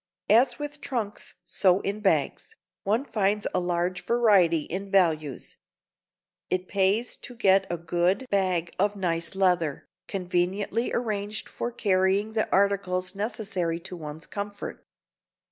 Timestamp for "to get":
7.17-7.67